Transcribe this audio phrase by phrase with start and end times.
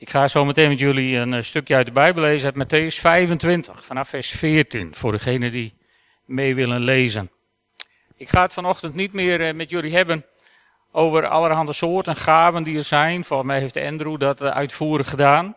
[0.00, 3.00] Ik ga zo meteen met jullie een eh, stukje uit de Bijbel lezen uit Matthäus
[3.00, 5.74] 25, vanaf vers 14, voor degenen die
[6.24, 7.30] mee willen lezen.
[8.16, 10.26] Ik ga het vanochtend niet meer eh, met jullie hebben
[10.92, 13.24] over allerhande soorten gaven die er zijn.
[13.24, 15.56] Volgens mij heeft Andrew dat eh, uitvoerig gedaan.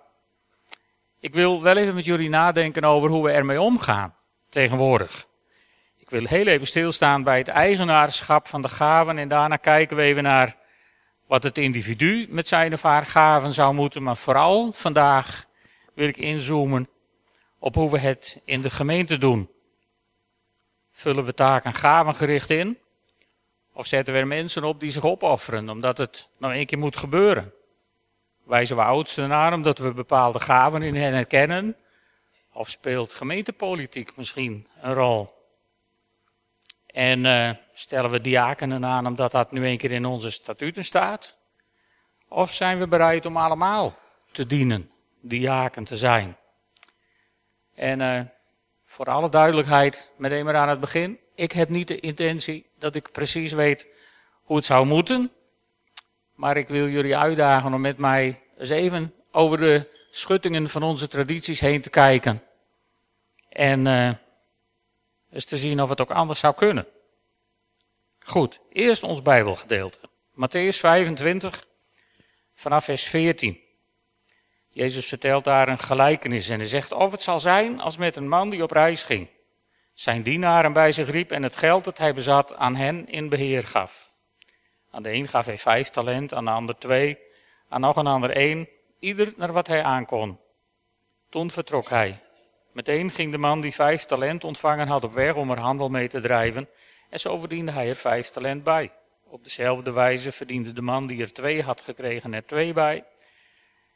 [1.19, 4.15] Ik wil wel even met jullie nadenken over hoe we ermee omgaan
[4.49, 5.25] tegenwoordig.
[5.97, 10.03] Ik wil heel even stilstaan bij het eigenaarschap van de gaven en daarna kijken we
[10.03, 10.55] even naar
[11.33, 15.45] wat het individu met zijn of haar gaven zou moeten, maar vooral vandaag
[15.93, 16.89] wil ik inzoomen
[17.59, 19.49] op hoe we het in de gemeente doen.
[20.91, 22.77] Vullen we taken gavengericht in?
[23.71, 26.97] Of zetten we er mensen op die zich opofferen, omdat het nou één keer moet
[26.97, 27.53] gebeuren?
[28.43, 31.75] Wijzen we oudsten naar omdat we bepaalde gaven in hen herkennen?
[32.51, 35.42] Of speelt gemeentepolitiek misschien een rol?
[36.93, 41.37] En uh, stellen we diakenen aan omdat dat nu een keer in onze statuten staat?
[42.27, 43.93] Of zijn we bereid om allemaal
[44.31, 46.37] te dienen, diaken te zijn?
[47.75, 48.19] En uh,
[48.83, 51.19] voor alle duidelijkheid, meteen maar aan het begin.
[51.35, 53.87] Ik heb niet de intentie dat ik precies weet
[54.43, 55.31] hoe het zou moeten.
[56.35, 61.07] Maar ik wil jullie uitdagen om met mij eens even over de schuttingen van onze
[61.07, 62.43] tradities heen te kijken.
[63.49, 64.09] En uh,
[65.33, 66.87] eens te zien of het ook anders zou kunnen.
[68.19, 69.99] Goed, eerst ons Bijbelgedeelte.
[70.33, 71.65] Matthäus 25,
[72.53, 73.61] vanaf vers 14.
[74.67, 78.27] Jezus vertelt daar een gelijkenis en hij zegt of het zal zijn als met een
[78.27, 79.29] man die op reis ging.
[79.93, 83.63] Zijn dienaren bij zich riep en het geld dat hij bezat aan hen in beheer
[83.63, 84.11] gaf.
[84.91, 87.17] Aan de een gaf hij vijf talent, aan de ander twee,
[87.69, 90.39] aan nog een ander één, ieder naar wat hij aankon.
[91.29, 92.19] Toen vertrok hij.
[92.73, 96.07] Meteen ging de man die vijf talent ontvangen had op weg om er handel mee
[96.07, 96.69] te drijven
[97.09, 98.91] en zo verdiende hij er vijf talent bij.
[99.23, 103.05] Op dezelfde wijze verdiende de man die er twee had gekregen er twee bij.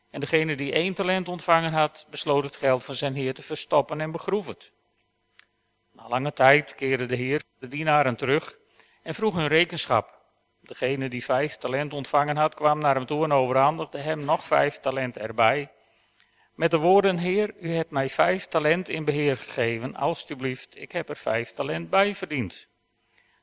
[0.10, 4.02] En degene die één talent ontvangen had, besloot het geld van zijn heer te verstoppen
[4.02, 4.72] en begroef het.
[5.92, 8.58] Na lange tijd keerde de heer de dienaren terug
[9.04, 10.22] en vroeg hun rekenschap.
[10.62, 14.80] Degene die vijf talent ontvangen had, kwam naar hem toe en overhandigde hem nog vijf
[14.80, 15.72] talent erbij.
[16.58, 21.10] Met de woorden, Heer, u hebt mij vijf talent in beheer gegeven, alstublieft, ik heb
[21.10, 22.68] er vijf talent bij verdiend.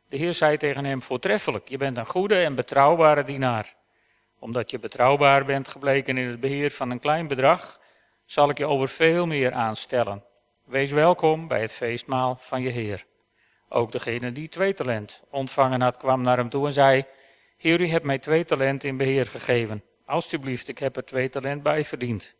[0.09, 3.75] De Heer zei tegen hem, voortreffelijk, je bent een goede en betrouwbare dienaar.
[4.39, 7.81] Omdat je betrouwbaar bent gebleken in het beheer van een klein bedrag,
[8.25, 10.25] zal ik je over veel meer aanstellen.
[10.65, 13.05] Wees welkom bij het feestmaal van je Heer.
[13.69, 17.05] Ook degene die twee talent ontvangen had, kwam naar hem toe en zei,
[17.57, 19.83] Heer, u hebt mij twee talent in beheer gegeven.
[20.05, 22.35] Alsjeblieft, ik heb er twee talent bij verdiend.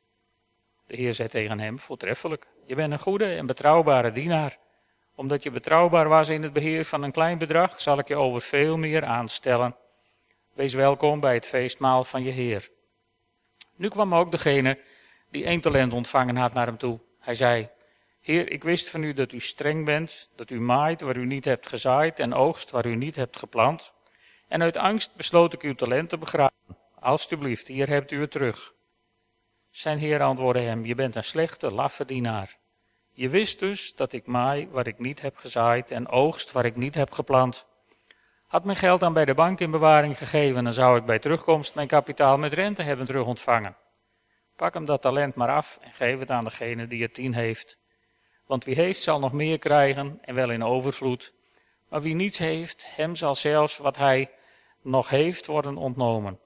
[0.87, 4.59] De Heer zei tegen hem, voortreffelijk, je bent een goede en betrouwbare dienaar
[5.15, 8.41] omdat je betrouwbaar was in het beheer van een klein bedrag, zal ik je over
[8.41, 9.77] veel meer aanstellen.
[10.53, 12.71] Wees welkom bij het feestmaal van je Heer.
[13.77, 14.79] Nu kwam ook degene
[15.31, 17.01] die één talent ontvangen had naar hem toe.
[17.19, 17.69] Hij zei,
[18.21, 21.45] Heer, ik wist van u dat u streng bent, dat u maait waar u niet
[21.45, 23.93] hebt gezaaid en oogst waar u niet hebt geplant.
[24.49, 26.77] En uit angst besloot ik uw talent te begraven.
[27.01, 28.75] Alsjeblieft, hier hebt u het terug.
[29.75, 32.57] Zijn heer antwoordde hem, je bent een slechte, laffe dienaar.
[33.11, 36.77] Je wist dus dat ik maai waar ik niet heb gezaaid en oogst waar ik
[36.77, 37.67] niet heb geplant.
[38.47, 41.75] Had mijn geld dan bij de bank in bewaring gegeven, dan zou ik bij terugkomst
[41.75, 43.77] mijn kapitaal met rente hebben terugontvangen.
[44.57, 47.79] Pak hem dat talent maar af en geef het aan degene die er tien heeft.
[48.47, 51.33] Want wie heeft zal nog meer krijgen en wel in overvloed.
[51.89, 54.31] Maar wie niets heeft, hem zal zelfs wat hij
[54.83, 56.39] nog heeft worden ontnomen.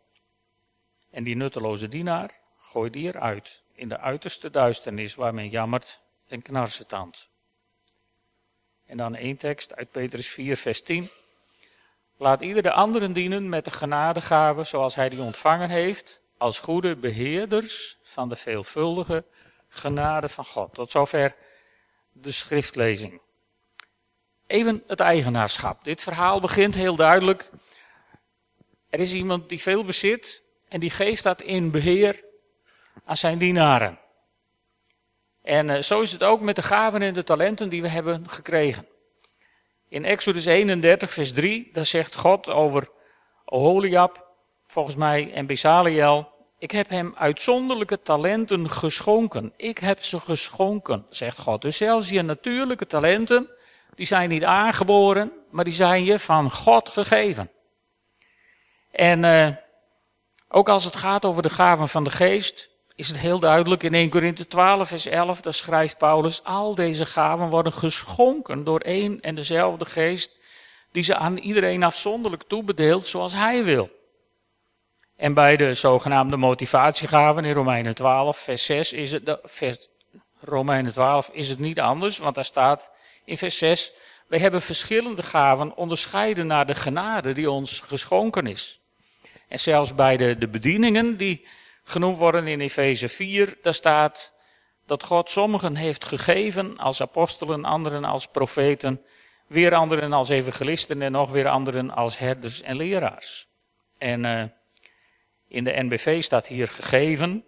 [1.10, 2.38] En die nutteloze dienaar,
[2.68, 7.28] gooi die eruit in de uiterste duisternis waar men jammert en knarsetand.
[8.86, 11.10] En dan één tekst uit Petrus 4, vers 10.
[12.16, 16.96] Laat ieder de anderen dienen met de genadegave zoals hij die ontvangen heeft, als goede
[16.96, 19.24] beheerders van de veelvuldige
[19.68, 20.74] genade van God.
[20.74, 21.36] Tot zover
[22.12, 23.20] de schriftlezing.
[24.46, 25.84] Even het eigenaarschap.
[25.84, 27.50] Dit verhaal begint heel duidelijk.
[28.90, 32.26] Er is iemand die veel bezit en die geeft dat in beheer
[33.04, 33.98] aan zijn dienaren.
[35.42, 38.28] En uh, zo is het ook met de gaven en de talenten die we hebben
[38.28, 38.86] gekregen.
[39.88, 42.88] In Exodus 31, vers 3, daar zegt God over
[43.44, 44.26] Oholiab,
[44.66, 46.28] volgens mij, en Besaliel.
[46.58, 49.52] Ik heb hem uitzonderlijke talenten geschonken.
[49.56, 51.62] Ik heb ze geschonken, zegt God.
[51.62, 53.48] Dus zelfs je natuurlijke talenten,
[53.94, 57.50] die zijn niet aangeboren, maar die zijn je van God gegeven.
[58.90, 59.48] En uh,
[60.48, 63.94] ook als het gaat over de gaven van de geest, is het heel duidelijk in
[63.94, 69.20] 1 Korinthe 12, vers 11, daar schrijft Paulus, al deze gaven worden geschonken door één
[69.20, 70.36] en dezelfde geest,
[70.92, 73.90] die ze aan iedereen afzonderlijk toebedeelt zoals hij wil.
[75.16, 79.88] En bij de zogenaamde motivatiegaven in Romeinen 12, vers 6 is het, vers,
[80.40, 82.90] Romeinen 12 is het niet anders, want daar staat
[83.24, 83.92] in vers 6,
[84.26, 88.80] wij hebben verschillende gaven onderscheiden naar de genade die ons geschonken is.
[89.48, 91.46] En zelfs bij de, de bedieningen die
[91.88, 94.32] genoemd worden in Efeze 4, daar staat
[94.86, 99.02] dat God sommigen heeft gegeven als apostelen, anderen als profeten,
[99.46, 103.48] weer anderen als evangelisten en nog weer anderen als herders en leraars.
[103.98, 104.44] En uh,
[105.48, 107.44] in de NBV staat hier gegeven,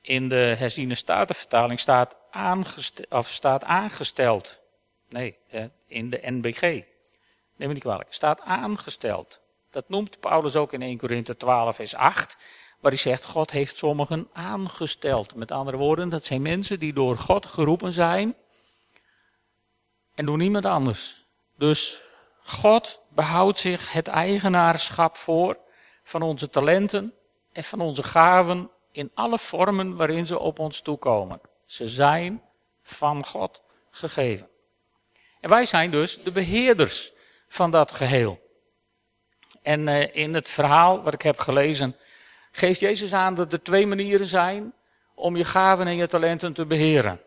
[0.00, 4.60] in de herziene statenvertaling staat, aangesteld, of staat aangesteld.
[5.08, 5.38] Nee,
[5.86, 6.60] in de NBG.
[6.60, 8.12] Neem me niet kwalijk.
[8.12, 9.40] Staat aangesteld.
[9.70, 12.36] Dat noemt Paulus ook in 1 Korinthe 12 vers 8.
[12.80, 15.34] Waar hij zegt, God heeft sommigen aangesteld.
[15.34, 18.34] Met andere woorden, dat zijn mensen die door God geroepen zijn.
[20.14, 21.26] En door niemand anders.
[21.56, 22.02] Dus
[22.42, 25.58] God behoudt zich het eigenaarschap voor
[26.02, 27.14] van onze talenten
[27.52, 31.40] en van onze gaven in alle vormen waarin ze op ons toekomen.
[31.66, 32.42] Ze zijn
[32.82, 34.48] van God gegeven.
[35.40, 37.12] En wij zijn dus de beheerders
[37.48, 38.46] van dat geheel.
[39.62, 41.96] En uh, in het verhaal wat ik heb gelezen,
[42.58, 44.72] geeft Jezus aan dat er twee manieren zijn
[45.14, 47.20] om je gaven en je talenten te beheren.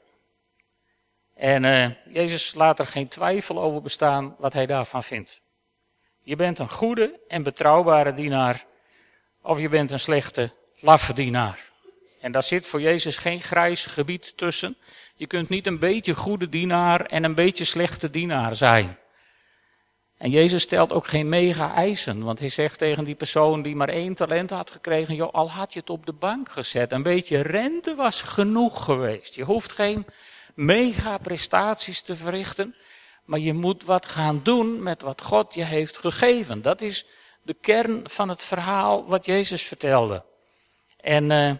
[1.36, 5.42] En uh, Jezus laat er geen twijfel over bestaan wat hij daarvan vindt.
[6.24, 8.66] Je bent een goede en betrouwbare dienaar,
[9.42, 11.60] of je bent een slechte, laffe dienaar.
[12.22, 14.77] En daar zit voor Jezus geen grijs gebied tussen.
[15.16, 18.98] Je kunt niet een beetje goede dienaar en een beetje slechte dienaar zijn.
[20.21, 23.89] En Jezus stelt ook geen mega eisen, want hij zegt tegen die persoon die maar
[23.89, 27.41] één talent had gekregen, joh, al had je het op de bank gezet, een beetje
[27.41, 29.35] rente was genoeg geweest.
[29.35, 30.06] Je hoeft geen
[30.56, 32.75] mega prestaties te verrichten,
[33.25, 36.62] maar je moet wat gaan doen met wat God je heeft gegeven.
[36.62, 37.06] Dat is
[37.41, 40.25] de kern van het verhaal wat Jezus vertelde.
[40.97, 41.53] En uh,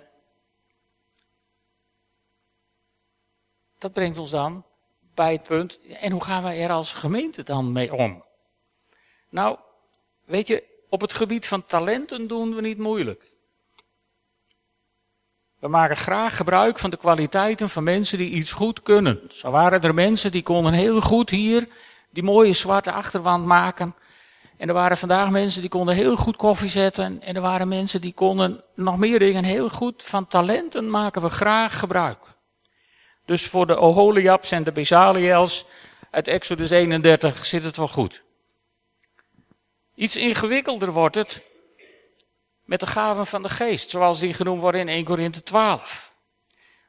[3.78, 4.66] dat brengt ons dan
[5.16, 8.30] bij het punt, en hoe gaan wij er als gemeente dan mee om?
[9.32, 9.58] Nou,
[10.26, 13.26] weet je, op het gebied van talenten doen we niet moeilijk.
[15.60, 19.22] We maken graag gebruik van de kwaliteiten van mensen die iets goed kunnen.
[19.28, 21.68] Zo waren er mensen die konden heel goed hier
[22.10, 23.96] die mooie zwarte achterwand maken.
[24.58, 27.22] En er waren vandaag mensen die konden heel goed koffie zetten.
[27.22, 30.04] En er waren mensen die konden nog meer dingen heel goed.
[30.04, 32.20] Van talenten maken we graag gebruik.
[33.26, 35.66] Dus voor de Oholiabs en de Bezaliels
[36.12, 38.24] uit Exodus 31 zit het wel goed.
[40.02, 41.42] Iets ingewikkelder wordt het
[42.64, 46.14] met de gaven van de geest, zoals die genoemd worden in 1 Korinthe 12.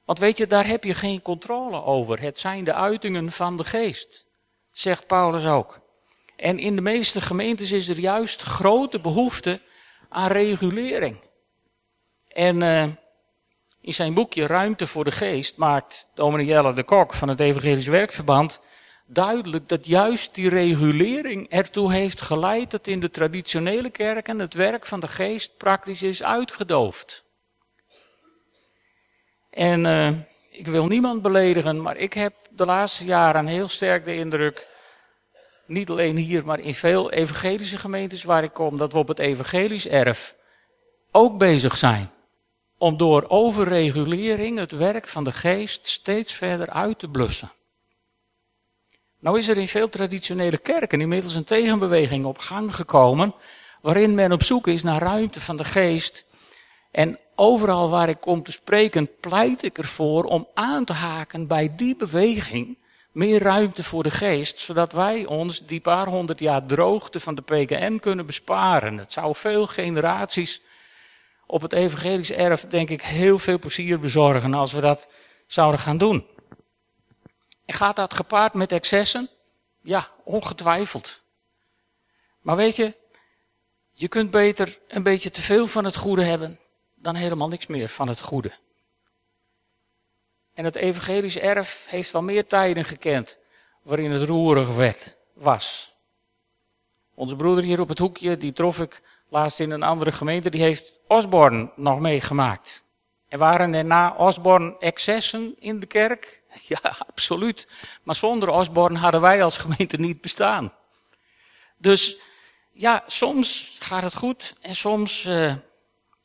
[0.05, 2.21] Want weet je, daar heb je geen controle over.
[2.21, 4.27] Het zijn de uitingen van de geest,
[4.71, 5.81] zegt Paulus ook.
[6.37, 9.61] En in de meeste gemeentes is er juist grote behoefte
[10.09, 11.21] aan regulering.
[12.29, 12.83] En uh,
[13.81, 17.87] in zijn boekje Ruimte voor de Geest maakt dominee Jelle de Kok van het Evangelisch
[17.87, 18.61] Werkverband
[19.13, 24.87] duidelijk dat juist die regulering ertoe heeft geleid dat in de traditionele kerken het werk
[24.87, 27.25] van de geest praktisch is uitgedoofd.
[29.51, 30.09] En uh,
[30.51, 34.67] ik wil niemand beledigen, maar ik heb de laatste jaren heel sterk de indruk,
[35.67, 39.19] niet alleen hier, maar in veel evangelische gemeentes waar ik kom, dat we op het
[39.19, 40.35] evangelisch erf
[41.11, 42.11] ook bezig zijn
[42.79, 47.53] om door overregulering het werk van de geest steeds verder uit te blussen.
[49.23, 53.35] Nou is er in veel traditionele kerken inmiddels een tegenbeweging op gang gekomen,
[53.81, 56.25] waarin men op zoek is naar ruimte van de geest.
[56.91, 61.73] En overal waar ik kom te spreken, pleit ik ervoor om aan te haken bij
[61.77, 62.79] die beweging,
[63.13, 67.43] meer ruimte voor de geest, zodat wij ons die paar honderd jaar droogte van de
[67.43, 68.99] PKN kunnen besparen.
[68.99, 70.63] Het zou veel generaties
[71.47, 75.09] op het evangelisch erf, denk ik, heel veel plezier bezorgen als we dat
[75.47, 76.27] zouden gaan doen.
[77.65, 79.29] En gaat dat gepaard met excessen?
[79.81, 81.21] Ja, ongetwijfeld.
[82.41, 82.97] Maar weet je,
[83.91, 86.59] je kunt beter een beetje te veel van het goede hebben
[86.95, 88.53] dan helemaal niks meer van het goede.
[90.55, 93.37] En het evangelisch erf heeft wel meer tijden gekend
[93.83, 95.95] waarin het roerig werd, was.
[97.15, 100.63] Onze broeder hier op het hoekje, die trof ik laatst in een andere gemeente, die
[100.63, 102.85] heeft Osborne nog meegemaakt.
[103.29, 106.42] En waren er na Osborne excessen in de kerk?
[106.83, 107.69] Ja, absoluut.
[108.03, 110.73] Maar zonder Osborne hadden wij als gemeente niet bestaan.
[111.77, 112.19] Dus
[112.73, 115.55] ja, soms gaat het goed en soms uh,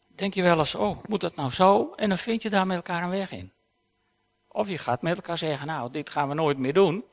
[0.08, 1.94] denk je wel eens, oh, moet dat nou zo?
[1.96, 3.52] En dan vind je daar met elkaar een weg in.
[4.48, 7.06] Of je gaat met elkaar zeggen, nou, dit gaan we nooit meer doen.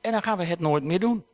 [0.00, 1.26] En dan gaan we het nooit meer doen.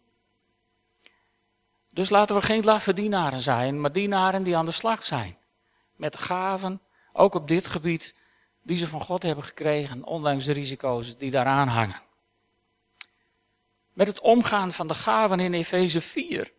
[1.88, 5.37] Dus laten we geen laffe dienaren zijn, maar dienaren die aan de slag zijn.
[5.97, 6.81] met gaven,
[7.12, 8.14] ook op dit gebied,
[8.62, 12.02] die ze van God hebben gekregen, ondanks de risico's die daaraan hangen.
[13.92, 16.52] Met het omgaan van de gaven in Efeze 4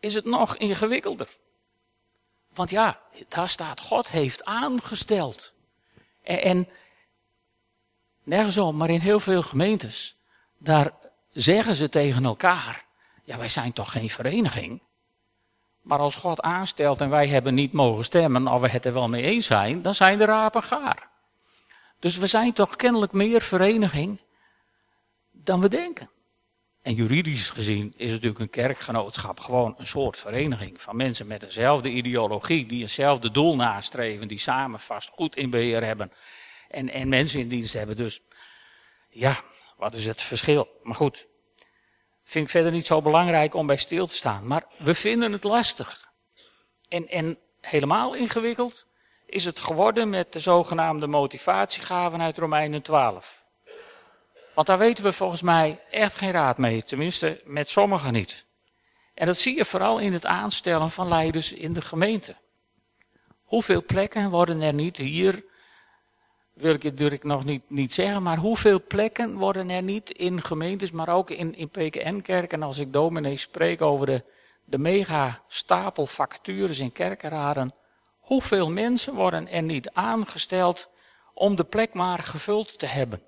[0.00, 1.28] is het nog ingewikkelder.
[2.54, 5.52] Want ja, daar staat, God heeft aangesteld.
[6.22, 6.68] En, en
[8.22, 10.16] nergens maar in heel veel gemeentes,
[10.58, 10.92] daar
[11.32, 12.84] zeggen ze tegen elkaar,
[13.24, 14.82] ja wij zijn toch geen vereniging.
[15.82, 19.08] Maar als God aanstelt en wij hebben niet mogen stemmen, of we het er wel
[19.08, 21.08] mee eens zijn, dan zijn de rapen gaar.
[21.98, 24.20] Dus we zijn toch kennelijk meer vereniging
[25.32, 26.10] dan we denken.
[26.82, 31.88] En juridisch gezien is natuurlijk een kerkgenootschap gewoon een soort vereniging van mensen met dezelfde
[31.88, 36.12] ideologie, die hetzelfde doel nastreven, die samen vast goed in beheer hebben
[36.68, 37.96] en, en mensen in dienst hebben.
[37.96, 38.20] Dus
[39.08, 39.40] ja,
[39.76, 40.68] wat is het verschil?
[40.82, 41.26] Maar goed,
[42.24, 44.46] vind ik verder niet zo belangrijk om bij stil te staan.
[44.46, 46.10] Maar we vinden het lastig.
[46.88, 48.86] En, en helemaal ingewikkeld
[49.28, 53.44] is het geworden met de zogenaamde motivatiegaven uit Romeinen 12.
[54.54, 58.44] Want daar weten we volgens mij echt geen raad mee, tenminste met sommigen niet.
[59.14, 62.36] En dat zie je vooral in het aanstellen van leiders in de gemeente.
[63.44, 65.44] Hoeveel plekken worden er niet hier,
[66.52, 70.42] wil ik het ik nog niet, niet zeggen, maar hoeveel plekken worden er niet in
[70.42, 74.24] gemeentes, maar ook in, in PKN-kerken, als ik dominee spreek over de,
[74.64, 77.72] de mega stapel vacatures in kerkenraden,
[78.28, 80.88] hoeveel mensen worden er niet aangesteld
[81.34, 83.22] om de plek maar gevuld te hebben?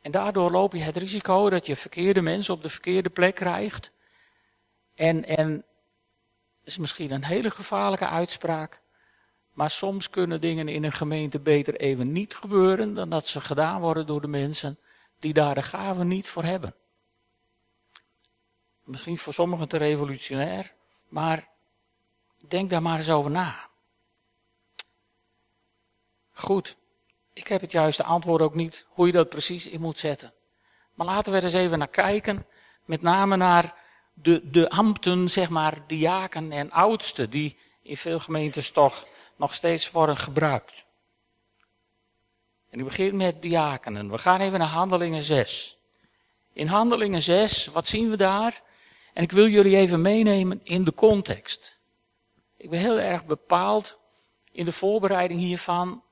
[0.00, 3.90] En daardoor loop je het risico dat je verkeerde mensen op de verkeerde plek krijgt.
[4.94, 5.64] En, en
[6.64, 8.80] is misschien een hele gevaarlijke uitspraak.
[9.52, 13.80] Maar soms kunnen dingen in een gemeente beter even niet gebeuren dan dat ze gedaan
[13.80, 14.78] worden door de mensen
[15.18, 16.74] die daar de gaven niet voor hebben.
[18.84, 20.74] Misschien voor sommigen te revolutionair,
[21.08, 21.52] maar
[22.50, 23.68] denk daar maar eens over na.
[26.32, 26.76] Goed.
[27.32, 30.32] Ik heb het juiste antwoord ook niet hoe je dat precies in moet zetten.
[30.94, 32.46] Maar laten we er eens even naar kijken.
[32.84, 33.74] Met name naar
[34.12, 39.90] de, de ambten, zeg maar, diaken en oudsten, die in veel gemeentes toch nog steeds
[39.90, 40.84] worden gebruikt.
[42.70, 44.10] En ik begin met diakenen.
[44.10, 45.78] We gaan even naar Handelingen 6.
[46.52, 48.62] In Handelingen 6, wat zien we daar?
[49.12, 51.78] En ik wil jullie even meenemen in de context.
[52.64, 53.98] Ik ben heel erg bepaald
[54.52, 56.02] in de voorbereiding hiervan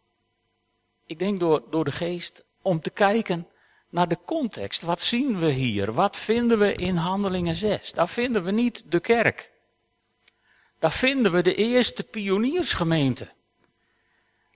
[1.07, 3.49] ik denk door, door de geest, om te kijken
[3.89, 4.83] naar de context.
[4.83, 5.93] Wat zien we hier?
[5.93, 7.93] Wat vinden we in Handelingen 6?
[7.93, 9.51] Daar vinden we niet de kerk.
[10.79, 13.33] Daar vinden we de eerste pioniersgemeente.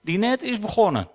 [0.02, 1.10] Die net is begonnen.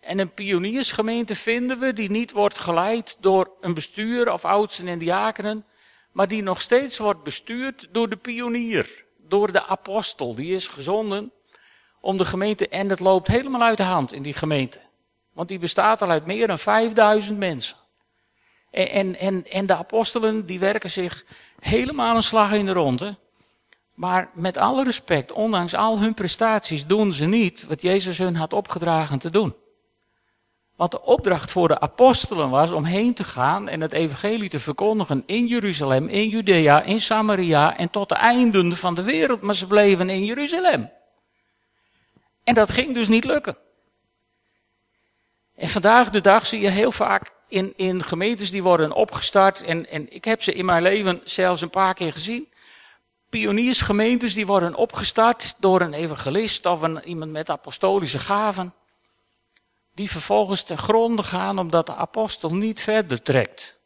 [0.00, 4.98] En een pioniersgemeente vinden we die niet wordt geleid door een bestuur of oudsten en
[4.98, 5.66] diakenen,
[6.12, 10.34] maar die nog steeds wordt bestuurd door de pionier, door de apostel.
[10.34, 11.32] Die is gezonden
[12.00, 12.68] om de gemeente.
[12.68, 14.80] En het loopt helemaal uit de hand in die gemeente.
[15.32, 17.76] Want die bestaat al uit meer dan 5000 mensen.
[18.70, 21.24] En, en, en, en de apostelen die werken zich
[21.60, 23.18] helemaal een slag in de ronde.
[23.94, 28.52] Maar met alle respect, ondanks al hun prestaties, doen ze niet wat Jezus hun had
[28.52, 29.54] opgedragen te doen.
[30.80, 34.60] Want de opdracht voor de apostelen was om heen te gaan en het evangelie te
[34.60, 39.40] verkondigen in Jeruzalem, in Judea, in Samaria en tot de einden van de wereld.
[39.40, 40.90] Maar ze bleven in Jeruzalem.
[42.44, 43.56] En dat ging dus niet lukken.
[45.56, 49.62] En vandaag de dag zie je heel vaak in, in gemeentes die worden opgestart.
[49.62, 52.48] En, en ik heb ze in mijn leven zelfs een paar keer gezien.
[53.28, 58.74] Pioniersgemeentes die worden opgestart door een evangelist of een, iemand met apostolische gaven.
[60.00, 63.78] Die vervolgens ten gronde gaan omdat de apostel niet verder trekt.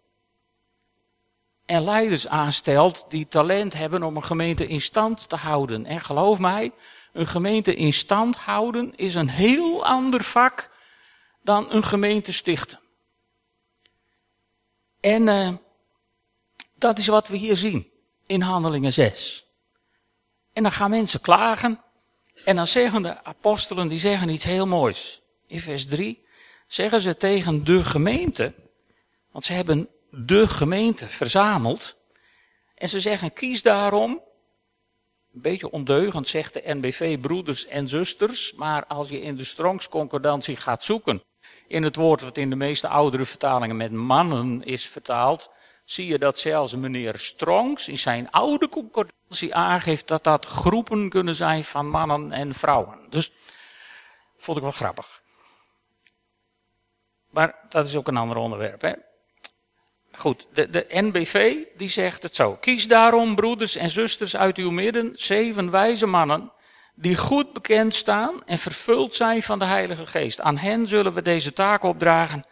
[1.66, 5.87] En leiders aanstelt die talent hebben om een gemeente in stand te houden.
[5.87, 6.73] En geloof mij,
[7.12, 10.71] een gemeente in stand houden is een heel ander vak
[11.42, 12.80] dan een gemeente stichten.
[15.00, 15.52] En uh,
[16.75, 17.90] dat is wat we hier zien
[18.26, 19.44] in Handelingen 6.
[20.52, 21.80] En dan gaan mensen klagen.
[22.44, 25.23] En dan zeggen de apostelen, die zeggen iets heel moois.
[25.54, 26.25] In vers 3
[26.66, 28.54] zeggen ze tegen de gemeente,
[29.30, 31.96] want ze hebben de gemeente verzameld.
[32.75, 34.11] En ze zeggen, kies daarom
[35.34, 39.88] een beetje ondeugend zegt de NBV broeders en zusters, maar als je in de Strongs
[39.88, 41.23] concordantie gaat zoeken,
[41.68, 45.50] in het woord wat in de meeste oudere vertalingen met mannen is vertaald,
[45.84, 51.34] zie je dat zelfs meneer Strongs in zijn oude concordantie aangeeft dat dat groepen kunnen
[51.34, 52.99] zijn van mannen en vrouwen.
[53.11, 53.32] Dus
[54.37, 55.23] vond ik wel grappig.
[57.34, 58.80] Maar dat is ook een ander onderwerp.
[58.80, 58.92] Hè?
[60.12, 62.56] Goed, de, de NBV die zegt het zo.
[62.60, 66.52] Kies daarom, broeders en zusters uit uw midden, zeven wijze mannen,
[66.94, 70.40] die goed bekend staan en vervuld zijn van de Heilige Geest.
[70.40, 72.48] Aan hen zullen we deze taak opdragen,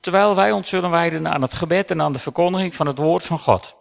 [0.00, 3.24] terwijl wij ons zullen wijden aan het gebed en aan de verkondiging van het woord
[3.24, 3.76] van God.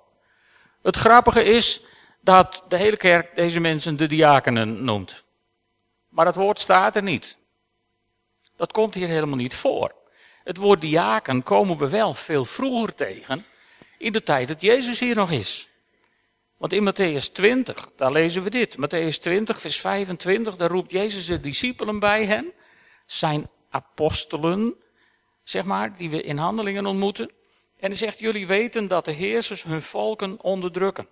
[0.81, 1.81] Het grappige is
[2.21, 5.23] dat de hele kerk deze mensen de diakenen noemt.
[6.09, 7.37] Maar het woord staat er niet.
[8.55, 10.01] Dat komt hier helemaal niet voor.
[10.43, 13.45] Het woord diaken komen we wel veel vroeger tegen,
[13.97, 15.69] in de tijd dat Jezus hier nog is.
[16.57, 18.77] Want in Matthäus 20, daar lezen we dit.
[18.77, 22.51] Matthäus 20, vers 25, daar roept Jezus de discipelen bij hen,
[23.05, 24.75] zijn apostelen,
[25.43, 27.31] zeg maar, die we in handelingen ontmoeten.
[27.79, 31.07] En hij zegt, jullie weten dat de heersers hun volken onderdrukken.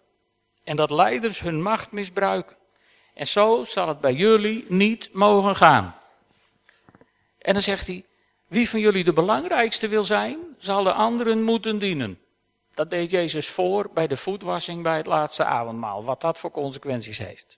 [0.63, 2.55] En dat leiders hun macht misbruiken.
[3.13, 5.95] En zo zal het bij jullie niet mogen gaan.
[7.38, 8.05] En dan zegt hij,
[8.51, 12.20] wie van jullie de belangrijkste wil zijn, zal de anderen moeten dienen.
[12.74, 17.17] Dat deed Jezus voor bij de voetwassing bij het laatste avondmaal, wat dat voor consequenties
[17.17, 17.58] heeft.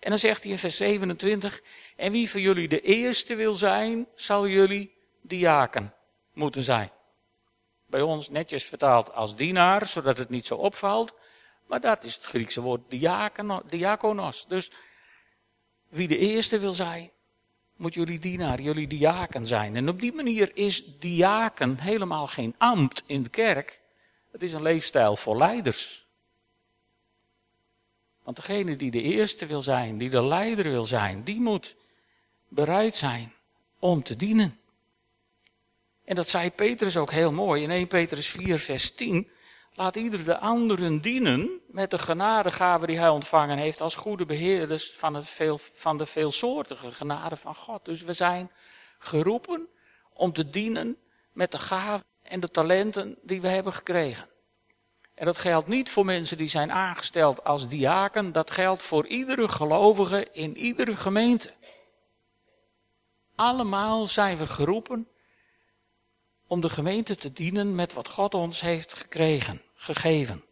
[0.00, 1.62] En dan zegt hij in vers 27,
[1.96, 5.94] en wie van jullie de eerste wil zijn, zal jullie diaken
[6.32, 6.90] moeten zijn.
[7.86, 11.14] Bij ons netjes vertaald als dienaar, zodat het niet zo opvalt.
[11.66, 12.90] Maar dat is het Griekse woord
[13.66, 14.46] diakonos.
[14.48, 14.70] Dus
[15.88, 17.10] wie de eerste wil zijn,
[17.80, 19.76] moet jullie dienaar, jullie diaken zijn.
[19.76, 23.80] En op die manier is diaken helemaal geen ambt in de kerk.
[24.32, 26.06] Het is een leefstijl voor leiders.
[28.22, 31.76] Want degene die de eerste wil zijn, die de leider wil zijn, die moet
[32.48, 33.32] bereid zijn
[33.78, 34.58] om te dienen.
[36.04, 39.28] En dat zei Petrus ook heel mooi in 1 Petrus 4, vers 10.
[39.74, 44.92] Laat ieder de anderen dienen met de genadegave die hij ontvangen heeft als goede beheerders
[44.92, 47.84] van, het veel, van de veelsoortige genade van God.
[47.84, 48.50] Dus we zijn
[48.98, 49.68] geroepen
[50.12, 50.96] om te dienen
[51.32, 54.28] met de gaven en de talenten die we hebben gekregen.
[55.14, 59.48] En dat geldt niet voor mensen die zijn aangesteld als diaken, dat geldt voor iedere
[59.48, 61.52] gelovige in iedere gemeente.
[63.34, 65.08] Allemaal zijn we geroepen
[66.50, 70.44] om de gemeente te dienen met wat God ons heeft gekregen, gegeven.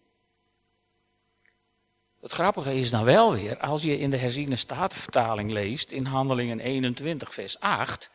[2.21, 6.61] Het grappige is dan wel weer, als je in de herziene statenvertaling leest, in Handelingen
[6.61, 8.11] 21, vers 8,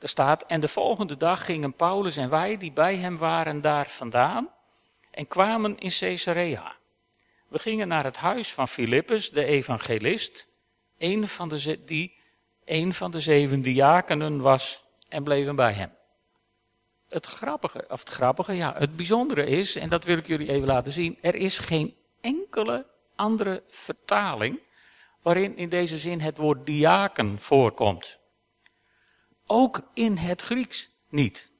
[0.00, 3.88] er staat, en de volgende dag gingen Paulus en wij, die bij hem waren, daar
[3.88, 4.48] vandaan
[5.10, 6.76] en kwamen in Caesarea.
[7.48, 10.46] We gingen naar het huis van Filippus, de evangelist,
[10.98, 12.16] een van de, die
[12.64, 15.96] een van de zeven diakenen was, en bleven bij hem
[17.08, 20.66] het grappige, of het grappige, ja, het bijzondere is, en dat wil ik jullie even
[20.66, 24.60] laten zien, er is geen enkele andere vertaling
[25.22, 28.18] waarin in deze zin het woord diaken voorkomt.
[29.46, 31.50] Ook in het Grieks niet.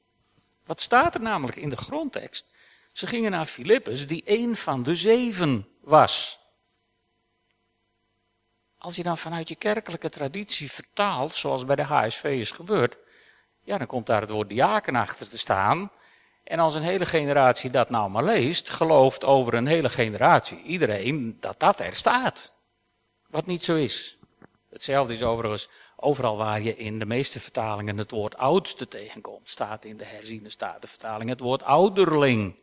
[0.65, 2.45] Wat staat er namelijk in de grondtekst?
[2.91, 6.39] Ze gingen naar Filippus, die een van de zeven was.
[8.77, 12.97] Als je dan vanuit je kerkelijke traditie vertaalt, zoals bij de HSV is gebeurd,
[13.69, 15.91] ja, dan komt daar het woord diaken achter te staan.
[16.43, 21.37] En als een hele generatie dat nou maar leest, gelooft over een hele generatie iedereen
[21.39, 22.55] dat dat er staat.
[23.27, 24.17] Wat niet zo is.
[24.69, 29.49] Hetzelfde is overigens overal waar je in de meeste vertalingen het woord oudste tegenkomt.
[29.49, 32.55] Staat in de herziene statenvertaling het woord ouderling.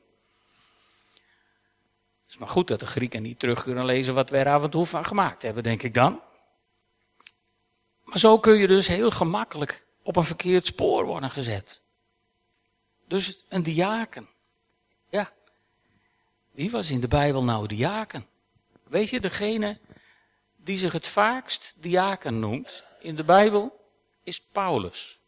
[2.23, 4.63] Het is maar goed dat de Grieken niet terug kunnen lezen wat we er af
[4.63, 6.21] en toe van gemaakt hebben, denk ik dan.
[8.03, 11.81] Maar zo kun je dus heel gemakkelijk op een verkeerd spoor worden gezet.
[13.09, 14.29] Dus een diaken.
[15.09, 15.33] Ja.
[16.51, 18.27] Wie was in de Bijbel nou diaken?
[18.89, 19.79] Weet je, degene
[20.57, 23.81] die zich het vaakst diaken noemt in de Bijbel
[24.23, 25.19] is Paulus.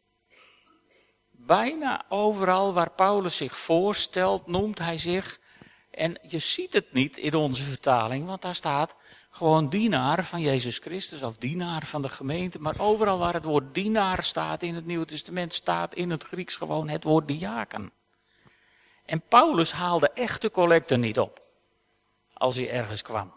[1.31, 5.41] Bijna overal waar Paulus zich voorstelt, noemt hij zich.
[5.91, 8.95] En je ziet het niet in onze vertaling, want daar staat
[9.31, 12.61] gewoon dienaar van Jezus Christus of dienaar van de gemeente.
[12.61, 16.57] Maar overal waar het woord dienaar staat in het Nieuwe Testament, staat in het Grieks
[16.57, 17.93] gewoon het woord diaken.
[19.05, 21.43] En Paulus haalde echte collecten niet op
[22.33, 23.33] als hij ergens kwam.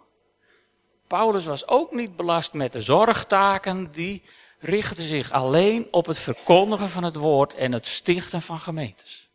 [1.07, 4.23] Paulus was ook niet belast met de zorgtaken, die
[4.59, 9.29] richtten zich alleen op het verkondigen van het woord en het stichten van gemeentes.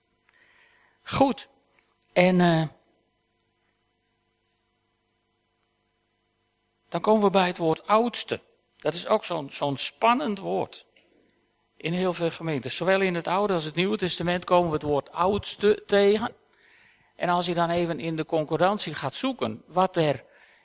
[1.03, 1.49] Goed,
[2.13, 2.63] en uh,
[6.89, 8.41] Dan komen we bij het woord oudste.
[8.77, 10.87] Dat is ook zo'n spannend woord.
[11.77, 12.77] In heel veel gemeentes.
[12.77, 16.35] Zowel in het Oude als het Nieuwe Testament komen we het woord oudste tegen.
[17.17, 20.25] En als je dan even in de concordantie gaat zoeken wat er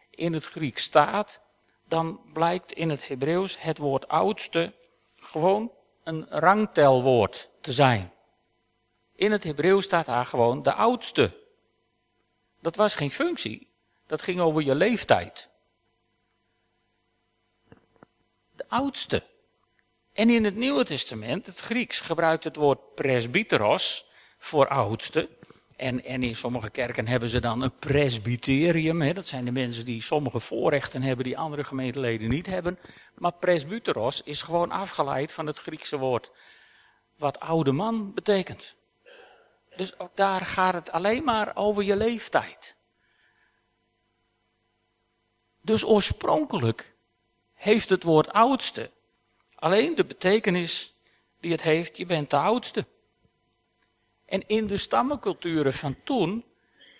[0.10, 1.42] in het Grieks staat,
[1.88, 4.74] dan blijkt in het Hebreeuws het woord oudste
[5.16, 5.72] gewoon
[6.04, 8.12] een rangtelwoord te zijn.
[9.16, 11.38] In het Hebreeuws staat daar gewoon de oudste.
[12.60, 13.70] Dat was geen functie.
[14.08, 15.50] Dat ging over je leeftijd.
[18.72, 19.24] Oudste.
[20.14, 24.06] En in het Nieuwe Testament, het Grieks, gebruikt het woord presbyteros
[24.38, 25.30] voor oudste.
[25.76, 29.02] En, en in sommige kerken hebben ze dan een presbyterium.
[29.02, 32.80] Hè, dat zijn de mensen die sommige voorrechten hebben die andere gemeenteleden niet hebben.
[33.16, 36.32] Maar presbyteros is gewoon afgeleid van het Griekse woord
[37.18, 38.76] wat oude man betekent.
[39.76, 42.76] Dus ook daar gaat het alleen maar over je leeftijd.
[45.62, 46.91] Dus oorspronkelijk
[47.62, 48.92] heeft het woord oudste
[49.62, 50.94] alleen de betekenis
[51.40, 52.86] die het heeft, je bent de oudste.
[54.26, 56.46] En in de stammenculturen van toen,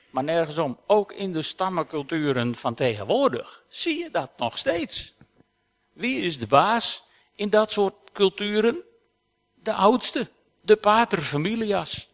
[0.10, 5.14] maar nergens om, ook in de stammenculturen van tegenwoordig, zie je dat nog steeds.
[5.94, 7.04] Wie is de baas
[7.36, 8.78] in dat soort culturen?
[9.54, 10.30] De oudste,
[10.62, 12.10] de pater familias.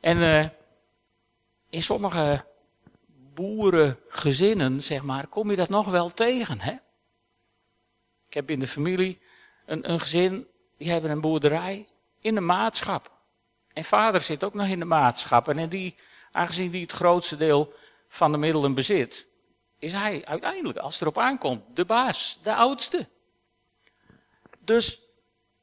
[0.00, 0.48] En uh,
[1.68, 2.44] in sommige
[3.34, 6.74] boerengezinnen, zeg maar, kom je dat nog wel tegen, hè?
[8.30, 9.20] Ik heb in de familie
[9.66, 11.88] een, een gezin, die hebben een boerderij
[12.20, 13.10] in de maatschap.
[13.72, 15.48] En vader zit ook nog in de maatschap.
[15.48, 15.96] En die,
[16.32, 17.74] aangezien die het grootste deel
[18.08, 19.26] van de middelen bezit,
[19.78, 23.08] is hij uiteindelijk, als het erop aankomt, de baas, de oudste.
[24.64, 25.00] Dus,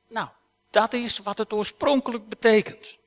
[0.10, 0.28] nou,
[0.70, 2.98] dat is wat het oorspronkelijk betekent.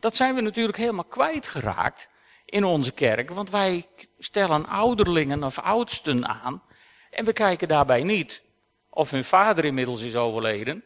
[0.00, 2.10] Dat zijn we natuurlijk helemaal kwijtgeraakt
[2.44, 3.86] in onze kerk, want wij
[4.18, 6.62] stellen ouderlingen of oudsten aan
[7.10, 8.46] en we kijken daarbij niet
[8.90, 10.84] of hun vader inmiddels is overleden.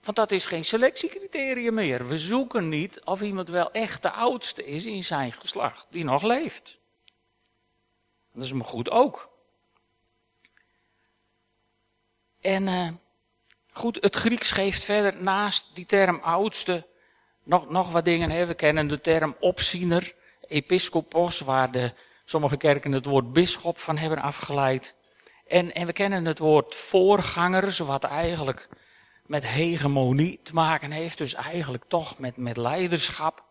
[0.00, 2.08] Want dat is geen selectiecriterium meer.
[2.08, 6.22] We zoeken niet of iemand wel echt de oudste is in zijn geslacht, die nog
[6.22, 6.78] leeft.
[8.32, 9.30] Dat is me goed ook.
[12.40, 12.88] En uh,
[13.70, 16.86] goed, het Grieks geeft verder naast die term oudste
[17.42, 18.30] nog, nog wat dingen.
[18.30, 18.46] Hè.
[18.46, 21.92] We kennen de term opziener, episcopos, waar de,
[22.24, 24.94] sommige kerken het woord bisschop van hebben afgeleid.
[25.48, 28.68] En, en we kennen het woord voorgangers, wat eigenlijk
[29.26, 31.18] met hegemonie te maken heeft.
[31.18, 33.44] Dus eigenlijk toch met, met leiderschap.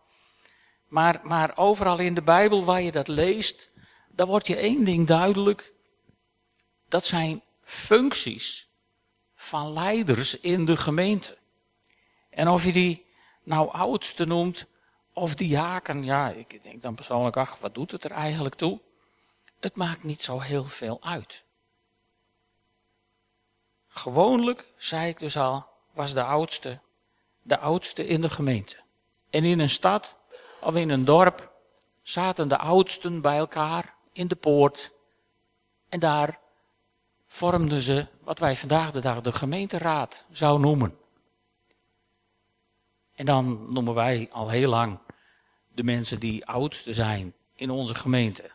[0.88, 3.70] Maar, maar overal in de Bijbel waar je dat leest,
[4.08, 5.72] daar wordt je één ding duidelijk.
[6.88, 8.68] Dat zijn functies
[9.34, 11.38] van leiders in de gemeente.
[12.30, 13.06] En of je die
[13.42, 14.66] nou oudste noemt
[15.12, 18.80] of diaken, ja, ik denk dan persoonlijk, ach, wat doet het er eigenlijk toe?
[19.60, 21.46] Het maakt niet zo heel veel uit.
[23.98, 26.80] Gewoonlijk, zei ik dus al, was de oudste
[27.48, 28.76] de oudste in de gemeente.
[29.30, 30.16] En in een stad
[30.60, 31.52] of in een dorp
[32.02, 34.92] zaten de oudsten bij elkaar in de poort.
[35.88, 36.38] En daar
[37.26, 40.98] vormden ze wat wij vandaag de dag de gemeenteraad zou noemen.
[43.14, 44.98] En dan noemen wij al heel lang
[45.68, 48.50] de mensen die oudste zijn in onze gemeente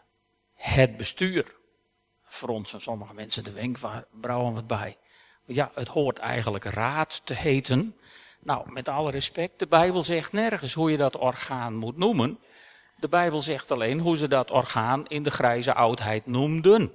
[0.54, 1.56] het bestuur.
[2.24, 4.98] Voor ons en sommige mensen de wenkbrauwen wat bij.
[5.46, 7.96] Ja, het hoort eigenlijk raad te heten.
[8.40, 12.40] Nou, met alle respect, de Bijbel zegt nergens hoe je dat orgaan moet noemen.
[13.00, 16.94] De Bijbel zegt alleen hoe ze dat orgaan in de grijze oudheid noemden.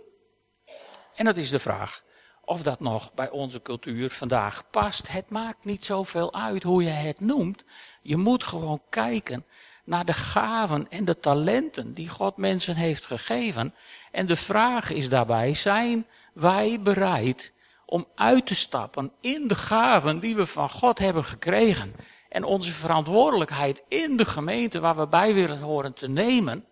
[1.15, 2.03] En dat is de vraag
[2.49, 5.13] of dat nog bij onze cultuur vandaag past.
[5.13, 7.65] Het maakt niet zoveel uit hoe je het noemt.
[8.03, 9.45] Je moet gewoon kijken
[9.85, 13.75] naar de gaven en de talenten die God mensen heeft gegeven.
[14.13, 17.53] En de vraag is daarbij, zijn wij bereid
[17.91, 21.95] om uit te stappen in de gaven die we van God hebben gekregen.
[22.29, 26.65] En onze verantwoordelijkheid in de gemeente waar we bij willen horen te nemen.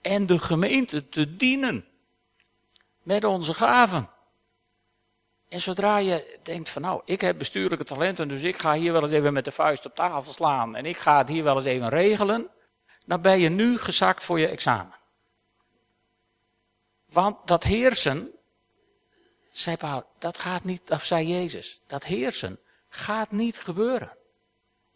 [0.00, 1.84] En de gemeente te dienen.
[3.02, 4.10] Met onze gaven.
[5.48, 9.02] En zodra je denkt van nou, ik heb bestuurlijke talenten, dus ik ga hier wel
[9.02, 11.64] eens even met de vuist op tafel slaan en ik ga het hier wel eens
[11.64, 12.48] even regelen,
[13.06, 14.94] dan ben je nu gezakt voor je examen.
[17.06, 18.30] Want dat heersen,
[19.50, 22.58] zei Paul, dat gaat niet, of zei Jezus, dat heersen
[22.88, 24.16] gaat niet gebeuren.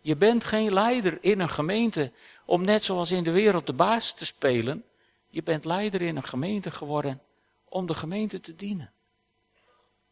[0.01, 2.13] Je bent geen leider in een gemeente
[2.45, 4.85] om net zoals in de wereld de baas te spelen.
[5.29, 7.23] Je bent leider in een gemeente geworden
[7.65, 8.93] om de gemeente te dienen.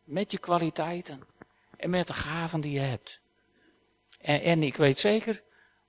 [0.04, 1.20] Met je kwaliteiten
[1.76, 3.20] en met de gaven die je hebt.
[4.18, 5.42] En, en ik weet zeker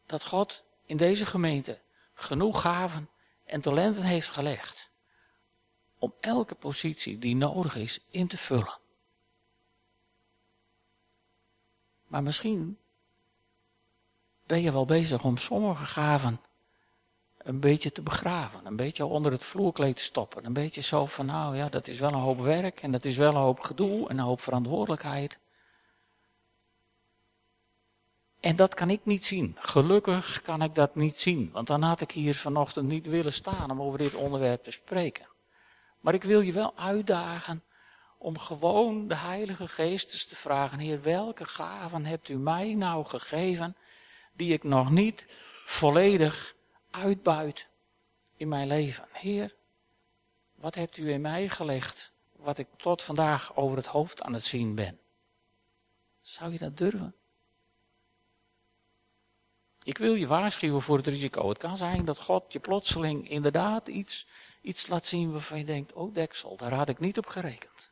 [0.06, 1.80] dat God in deze gemeente
[2.13, 3.10] genoeg gaven
[3.46, 4.92] en talenten heeft gelegd
[6.04, 8.80] om elke positie die nodig is in te vullen.
[12.08, 12.78] Maar misschien
[14.46, 16.42] ben je wel bezig om sommige gaven
[17.38, 20.46] een beetje te begraven, een beetje onder het vloerkleed te stoppen.
[20.46, 23.18] Een beetje zo van, nou ja, dat is wel een hoop werk en dat is
[23.18, 25.39] wel een hoop gedoe en een hoop verantwoordelijkheid.
[28.39, 29.56] En dat kan ik niet zien.
[29.60, 33.72] Gelukkig kan ik dat niet zien, want dan had ik hier vanochtend niet willen staan
[33.72, 35.32] om over dit onderwerp te spreken.
[36.04, 37.63] Maar ik wil je wel uitdagen
[38.18, 43.76] om gewoon de Heilige Geest te vragen, Heer, welke gaven hebt u mij nou gegeven
[44.34, 45.26] die ik nog niet
[45.66, 46.56] volledig
[46.92, 47.68] uitbuit
[48.36, 49.08] in mijn leven?
[49.12, 49.56] Heer,
[50.56, 54.44] wat hebt u in mij gelegd wat ik tot vandaag over het hoofd aan het
[54.44, 55.00] zien ben?
[56.22, 57.16] Zou je dat durven?
[59.84, 61.50] Ik wil je waarschuwen voor het risico.
[61.50, 64.28] Het kan zijn dat God je plotseling inderdaad iets,
[64.63, 67.91] iets laat zien waarvan je denkt, oh deksel, daar had ik niet op gerekend.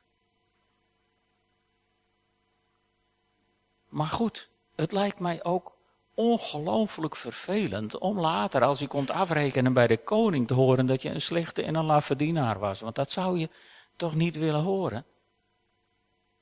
[3.90, 5.78] Maar goed, het lijkt mij ook
[6.14, 11.10] ongelooflijk vervelend om later, als je komt afrekenen bij de koning, te horen dat je
[11.10, 12.80] een slechte en een laffe dienaar was.
[12.80, 13.50] Want dat zou je
[13.96, 15.06] toch niet willen horen?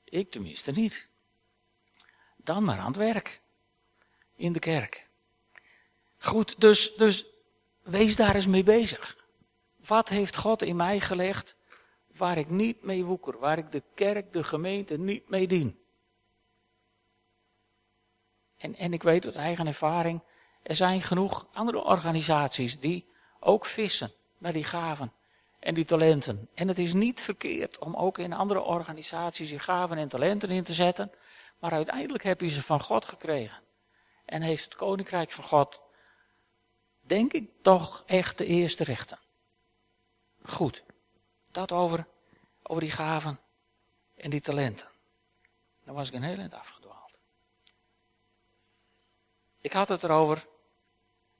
[0.04, 1.08] Ik tenminste niet.
[2.36, 3.40] Dan maar aan het werk.
[4.36, 5.08] In de kerk.
[6.18, 7.26] Goed, dus, dus
[7.82, 9.19] wees daar eens mee bezig.
[9.86, 11.56] Wat heeft God in mij gelegd
[12.06, 15.78] waar ik niet mee woeker, waar ik de kerk, de gemeente niet mee dien?
[18.56, 20.20] En, en ik weet uit eigen ervaring,
[20.62, 23.08] er zijn genoeg andere organisaties die
[23.40, 25.12] ook vissen naar die gaven
[25.58, 26.48] en die talenten.
[26.54, 30.62] En het is niet verkeerd om ook in andere organisaties die gaven en talenten in
[30.62, 31.12] te zetten,
[31.58, 33.62] maar uiteindelijk heb je ze van God gekregen.
[34.24, 35.82] En heeft het koninkrijk van God,
[37.00, 39.18] denk ik, toch echt de eerste rechten.
[40.42, 40.82] Goed,
[41.52, 42.06] dat over,
[42.62, 43.40] over die gaven
[44.16, 44.88] en die talenten.
[45.84, 47.18] Dan was ik een heel eind afgedwaald.
[49.60, 50.46] Ik had het erover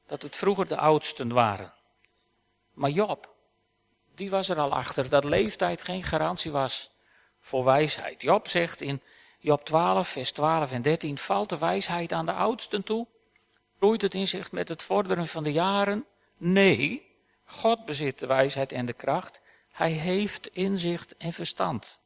[0.07, 1.73] dat het vroeger de oudsten waren.
[2.73, 3.35] Maar Job,
[4.15, 6.91] die was er al achter dat leeftijd geen garantie was
[7.39, 8.23] voor wijsheid.
[8.23, 9.03] Job zegt in
[9.39, 13.07] Job 12, vers 12 en 13, valt de wijsheid aan de oudsten toe?
[13.77, 16.07] Groeit het inzicht met het vorderen van de jaren?
[16.37, 17.10] Nee,
[17.51, 19.41] God bezit de wijsheid en de kracht.
[19.71, 21.99] Hij heeft inzicht en verstand.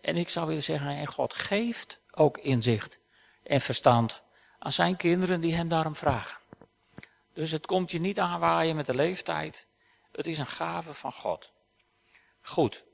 [0.00, 2.98] En ik zou willen zeggen, en God geeft ook inzicht
[3.42, 4.22] en verstand
[4.58, 6.40] aan zijn kinderen die hem daarom vragen.
[7.32, 9.66] Dus het komt je niet aanwaaien met de leeftijd.
[10.12, 11.52] Het is een gave van God.
[12.40, 12.84] Goed.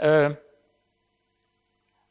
[0.00, 0.30] Uh,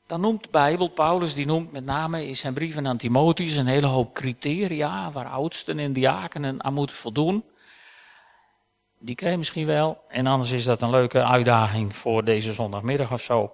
[0.07, 3.67] dan noemt de Bijbel, Paulus die noemt met name in zijn brieven aan Timotheus een
[3.67, 7.43] hele hoop criteria waar oudsten en diakenen aan moeten voldoen.
[9.05, 10.03] Die ken je misschien wel.
[10.07, 13.53] En anders is dat een leuke uitdaging voor deze zondagmiddag of zo.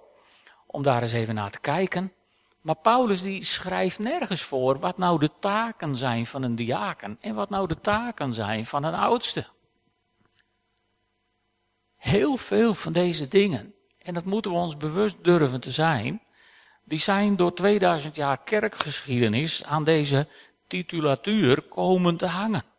[0.66, 2.12] Om daar eens even naar te kijken.
[2.60, 7.34] Maar Paulus die schrijft nergens voor wat nou de taken zijn van een diaken en
[7.34, 9.46] wat nou de taken zijn van een oudste.
[11.96, 16.22] Heel veel van deze dingen, en dat moeten we ons bewust durven te zijn,
[16.84, 20.28] die zijn door 2000 jaar kerkgeschiedenis aan deze
[20.66, 22.69] titulatuur komen te hangen.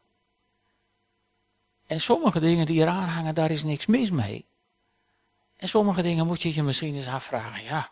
[1.91, 4.45] En sommige dingen die eraan hangen, daar is niks mis mee.
[5.56, 7.91] En sommige dingen moet je je misschien eens afvragen, ja,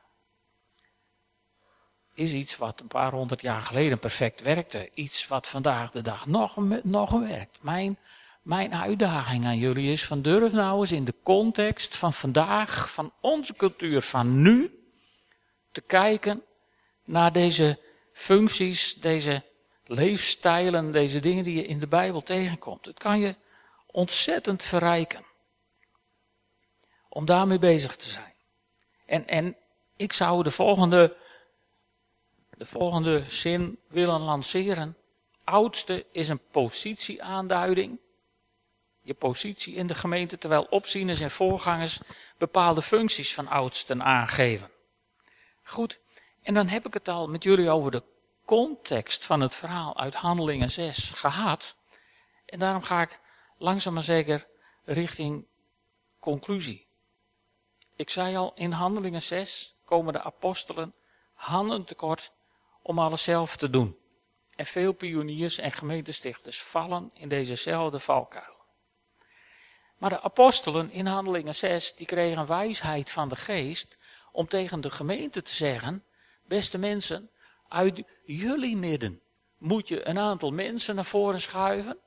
[2.14, 4.90] is iets wat een paar honderd jaar geleden perfect werkte.
[4.94, 7.64] Iets wat vandaag de dag nog, nog werkt.
[7.64, 7.98] Mijn,
[8.42, 13.14] mijn uitdaging aan jullie is van durf nou eens in de context van vandaag, van
[13.22, 14.84] onze cultuur, van nu,
[15.72, 16.44] te kijken
[17.04, 17.80] naar deze
[18.14, 19.44] functies, deze
[19.86, 22.86] leefstijlen, deze dingen die je in de Bijbel tegenkomt.
[22.86, 23.36] Het kan je
[23.91, 25.25] ontzettend verrijken.
[27.10, 28.34] Om daarmee bezig te zijn.
[29.06, 29.58] En, en
[29.95, 31.17] ik zou de volgende
[32.60, 34.97] de volgende zin willen lanceren.
[35.43, 37.99] Oudste is een positieaanduiding.
[39.02, 41.99] Je positie in de gemeente, terwijl opzieners en voorgangers
[42.38, 44.71] bepaalde functies van oudsten aangeven.
[45.63, 45.99] Goed,
[46.41, 48.04] en dan heb ik het al met jullie over de
[48.45, 51.75] context van het verhaal uit Handelingen 6 gehad.
[52.45, 53.19] En daarom ga ik
[53.60, 54.48] langzaam maar zeker
[54.84, 55.48] richting
[56.19, 56.88] conclusie.
[57.95, 60.93] Ik zei al, in Handelingen 6 komen de apostelen
[61.34, 62.32] handen tekort
[62.82, 63.98] om alles zelf te doen.
[64.56, 68.58] En veel pioniers en gemeentestichters vallen in dezezelfde valkuil.
[69.98, 73.98] Maar de apostelen in Handelingen 6, die kregen wijsheid van de geest
[74.32, 76.06] om tegen de gemeente te zeggen,
[76.45, 77.32] beste mensen,
[77.67, 79.22] uit jullie midden
[79.58, 82.00] moet je een aantal mensen naar voren schuiven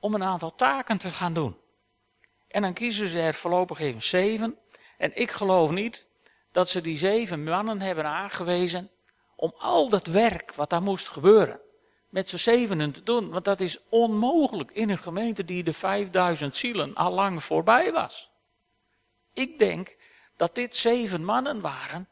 [0.00, 1.56] om een aantal taken te gaan doen.
[2.48, 4.58] En dan kiezen ze er voorlopig even zeven.
[4.98, 6.06] En ik geloof niet
[6.52, 8.90] dat ze die zeven mannen hebben aangewezen
[9.36, 11.60] om al dat werk wat daar moest gebeuren,
[12.08, 13.30] met z'n zevenen te doen.
[13.30, 18.30] Want dat is onmogelijk in een gemeente die de 5000 zielen al lang voorbij was.
[19.32, 19.96] Ik denk
[20.36, 22.08] dat dit zeven mannen waren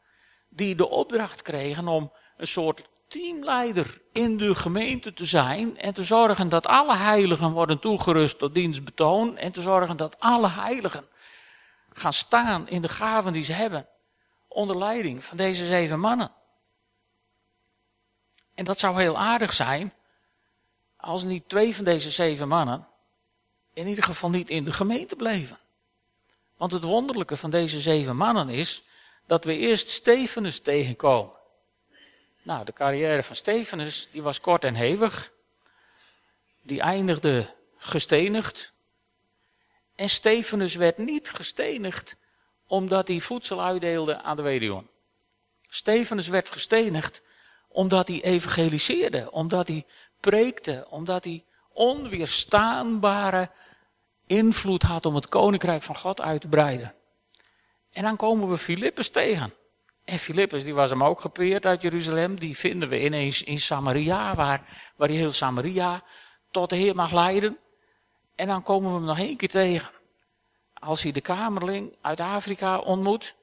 [0.49, 6.03] die de opdracht kregen om een soort teamleider in de gemeente te zijn en te
[6.03, 11.07] zorgen dat alle heiligen worden toegerust tot dienstbetoon en te zorgen dat alle heiligen
[11.93, 13.87] gaan staan in de gaven die ze hebben
[14.47, 16.31] onder leiding van deze zeven mannen.
[18.55, 19.93] En dat zou heel aardig zijn
[20.97, 22.87] als niet twee van deze zeven mannen
[23.73, 25.59] in ieder geval niet in de gemeente bleven.
[26.57, 28.83] Want het wonderlijke van deze zeven mannen is
[29.27, 31.38] dat we eerst Stefanus tegenkomen.
[32.49, 35.31] Nou, de carrière van Stefanus die was kort en hevig.
[36.61, 38.73] Die eindigde gestenigd.
[39.95, 42.15] En Stefanus werd niet gestenigd
[42.67, 44.89] omdat hij voedsel uitdeelde aan de weduwen.
[45.67, 47.21] Stefanus werd gestenigd
[47.67, 49.85] omdat hij evangeliseerde, omdat hij
[50.19, 53.49] preekte, omdat hij onweerstaanbare
[54.27, 56.95] invloed had om het koninkrijk van God uit te breiden.
[57.91, 59.53] En dan komen we Filippus tegen.
[60.09, 62.39] En Filippus, die was hem ook gepeerd uit Jeruzalem.
[62.39, 66.03] Die vinden we ineens in Samaria, waar, waar hij heel Samaria
[66.51, 67.57] tot de Heer mag leiden.
[68.35, 69.89] En dan komen we hem nog één keer tegen.
[70.73, 73.35] Als hij de kamerling uit Afrika ontmoet,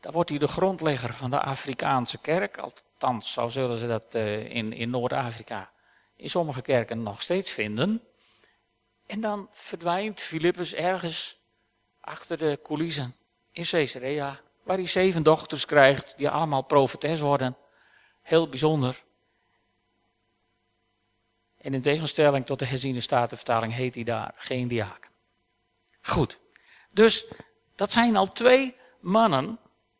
[0.00, 2.58] dan wordt hij de grondlegger van de Afrikaanse kerk.
[2.58, 5.70] Althans, zo zullen ze dat uh, in, in Noord-Afrika
[6.16, 8.02] in sommige kerken nog steeds vinden.
[9.06, 11.38] En dan verdwijnt Filippus ergens
[12.00, 13.14] achter de coulissen
[13.52, 17.56] in Caesarea, waar hij zeven dochters krijgt, die allemaal profetes worden.
[18.22, 19.04] Heel bijzonder.
[21.58, 25.10] En in tegenstelling tot de herziene statenvertaling heet hij daar geen diaken.
[26.00, 26.38] Goed.
[26.90, 27.26] Dus
[27.74, 29.58] dat zijn al twee mannen,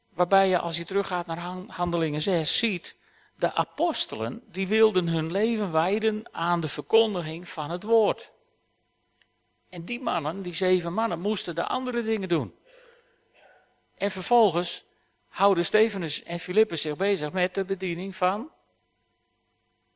[0.09, 2.97] waarbij je als je teruggaat naar Handelingen 6 ziet,
[3.35, 8.33] de apostelen, die wilden hun leven wijden aan de verkondiging van het woord.
[9.69, 12.55] En die mannen, die zeven mannen, moesten de andere dingen doen.
[13.97, 14.85] En vervolgens
[15.29, 18.51] houden Stefanus en Filippus zich bezig met de bediening van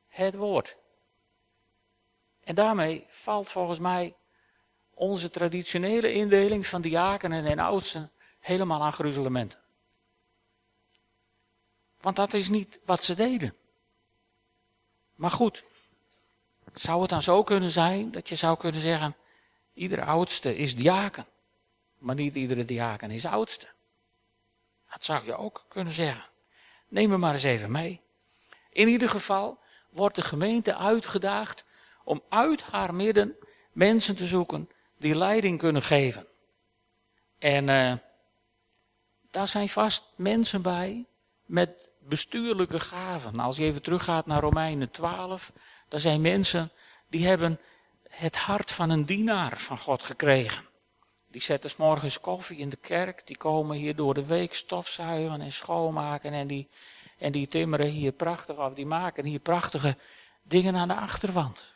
[0.08, 0.76] het woord.
[2.44, 4.14] En daarmee valt volgens mij
[4.94, 9.58] onze traditionele indeling van diakenen en oudsten helemaal aan gruzelementen.
[12.00, 13.54] Want dat is niet wat ze deden.
[15.14, 15.64] Maar goed,
[16.74, 19.16] zou het dan zo kunnen zijn dat je zou kunnen zeggen,
[19.74, 21.26] iedere oudste is diaken,
[21.98, 23.68] maar niet iedere diaken is oudste.
[24.90, 26.24] Dat zou je ook kunnen zeggen.
[26.88, 28.00] Neem me maar eens even mee.
[28.70, 29.59] In ieder geval
[29.90, 31.64] wordt de gemeente uitgedaagd
[32.05, 33.37] om uit haar midden
[33.72, 36.26] mensen te zoeken die leiding kunnen geven.
[37.38, 37.94] En uh,
[39.31, 41.07] daar zijn vast mensen bij
[41.44, 43.38] met bestuurlijke gaven.
[43.38, 45.53] Als je even teruggaat naar Romeinen 12,
[45.88, 46.72] daar zijn mensen
[47.09, 47.61] die hebben
[48.09, 50.64] het hart van een dienaar van God gekregen.
[51.30, 55.40] Die zetten s morgens koffie in de kerk, die komen hier door de week stofzuigen
[55.40, 56.68] en schoonmaken en die,
[57.18, 59.96] en die timmeren hier prachtig of die maken hier prachtige
[60.42, 61.72] dingen aan de achterwand.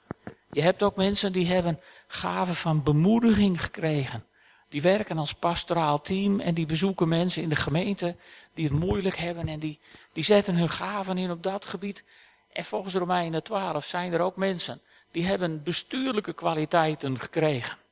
[0.52, 4.24] Je hebt ook mensen die hebben gaven van bemoediging gekregen.
[4.68, 8.16] Die werken als pastoraal team en die bezoeken mensen in de gemeente
[8.54, 9.80] die het moeilijk hebben en die,
[10.12, 12.04] die zetten hun gaven in op dat gebied.
[12.52, 17.82] En volgens Romeinen 12 zijn er ook mensen die hebben bestuurlijke kwaliteiten gekregen.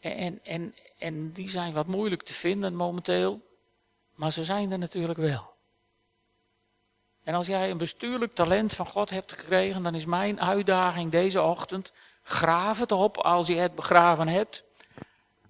[0.00, 3.48] En, en, en die zijn wat moeilijk te vinden momenteel,
[4.14, 5.50] maar ze zijn er natuurlijk wel.
[7.24, 11.42] En als jij een bestuurlijk talent van God hebt gekregen, dan is mijn uitdaging deze
[11.42, 14.64] ochtend, graaf het op als je het begraven hebt.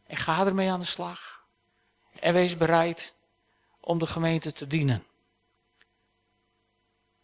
[0.06, 1.44] En ga ermee aan de slag.
[2.20, 3.14] En wees bereid
[3.80, 5.04] om de gemeente te dienen.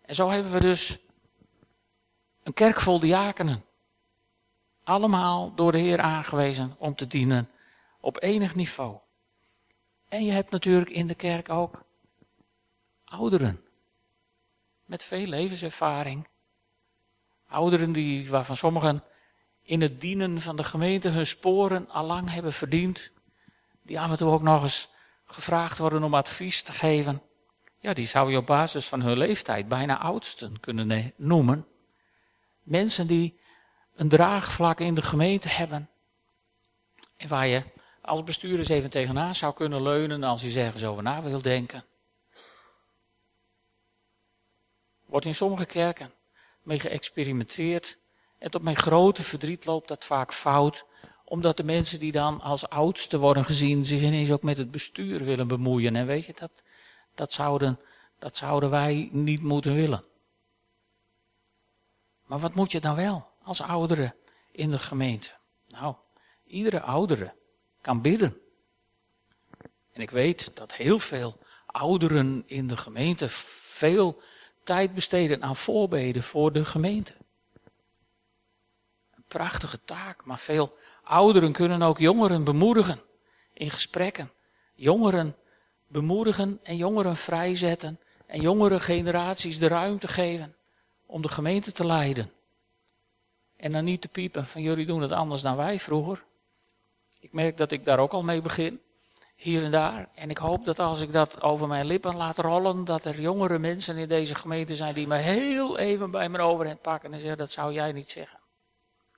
[0.02, 0.98] En zo hebben we dus
[2.42, 3.64] een kerk vol diakenen.
[4.86, 7.50] Allemaal door de Heer aangewezen om te dienen
[8.00, 8.98] op enig niveau.
[10.08, 11.84] En je hebt natuurlijk in de kerk ook
[13.04, 13.64] ouderen
[14.84, 16.28] met veel levenservaring.
[17.48, 19.04] Ouderen die, waarvan sommigen
[19.62, 23.10] in het dienen van de gemeente hun sporen allang hebben verdiend.
[23.82, 24.90] Die af en toe ook nog eens
[25.24, 27.22] gevraagd worden om advies te geven.
[27.78, 31.66] Ja, die zou je op basis van hun leeftijd bijna oudsten kunnen noemen.
[32.62, 33.44] Mensen die
[33.96, 35.90] een draagvlak in de gemeente hebben.
[37.16, 37.62] En waar je
[38.00, 41.84] als bestuurder eens even tegenaan zou kunnen leunen als je ergens over na wil denken.
[45.06, 46.12] Wordt in sommige kerken
[46.62, 47.98] mee geëxperimenteerd.
[48.38, 50.84] En tot mijn grote verdriet loopt dat vaak fout.
[51.24, 55.24] Omdat de mensen die dan als oudste worden gezien zich ineens ook met het bestuur
[55.24, 55.96] willen bemoeien.
[55.96, 56.50] En weet je, dat,
[57.14, 57.80] dat, zouden,
[58.18, 60.04] dat zouden wij niet moeten willen.
[62.24, 64.14] Maar wat moet je dan wel als oudere
[64.50, 65.30] in de gemeente?
[65.68, 65.94] Nou,
[66.44, 67.34] iedere oudere
[67.80, 68.40] kan bidden.
[69.92, 74.22] En ik weet dat heel veel ouderen in de gemeente veel
[74.64, 77.14] tijd besteden aan voorbeden voor de gemeente.
[79.14, 83.00] Een prachtige taak, maar veel ouderen kunnen ook jongeren bemoedigen
[83.52, 84.30] in gesprekken
[84.76, 85.36] jongeren
[85.86, 90.56] bemoedigen en jongeren vrijzetten en jongere generaties de ruimte geven
[91.06, 92.32] om de gemeente te leiden.
[93.56, 96.24] En dan niet te piepen van jullie doen het anders dan wij vroeger.
[97.20, 98.80] Ik merk dat ik daar ook al mee begin,
[99.36, 100.08] hier en daar.
[100.14, 103.58] En ik hoop dat als ik dat over mijn lippen laat rollen, dat er jongere
[103.58, 107.38] mensen in deze gemeente zijn die me heel even bij mijn overhand pakken en zeggen,
[107.38, 108.38] dat zou jij niet zeggen.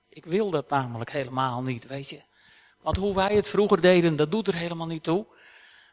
[0.09, 2.21] Ik wil dat namelijk helemaal niet, weet je.
[2.81, 5.25] Want hoe wij het vroeger deden, dat doet er helemaal niet toe.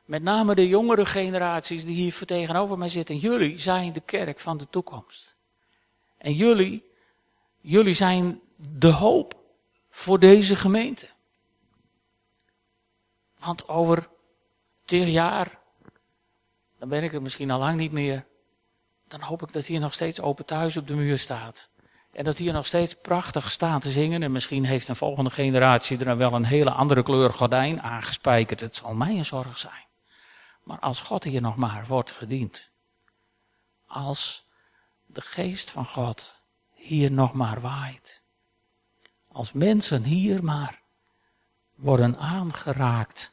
[0.04, 3.16] Met name de jongere generaties die hier tegenover mij zitten.
[3.16, 5.36] Jullie zijn de kerk van de toekomst.
[6.18, 6.84] En jullie,
[7.66, 9.34] jullie zijn de hoop
[9.90, 11.08] voor deze gemeente.
[13.38, 14.08] Want over
[14.84, 15.58] tien jaar,
[16.78, 18.26] dan ben ik er misschien al lang niet meer.
[19.08, 21.68] Dan hoop ik dat hier nog steeds open thuis op de muur staat.
[22.12, 24.22] En dat hier nog steeds prachtig staat te zingen.
[24.22, 28.60] En misschien heeft een volgende generatie er dan wel een hele andere kleur gordijn aangespijkerd.
[28.60, 29.84] Het zal mij een zorg zijn.
[30.62, 32.70] Maar als God hier nog maar wordt gediend.
[33.86, 34.46] Als
[35.06, 36.35] de geest van God
[36.86, 38.22] hier nog maar waait.
[39.28, 40.82] Als mensen hier maar
[41.74, 43.32] worden aangeraakt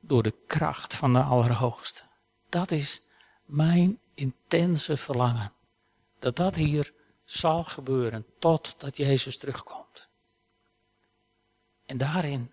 [0.00, 2.02] door de kracht van de Allerhoogste.
[2.48, 3.02] Dat is
[3.44, 5.52] mijn intense verlangen.
[6.18, 6.92] Dat dat hier
[7.24, 10.08] zal gebeuren totdat Jezus terugkomt.
[11.86, 12.52] En daarin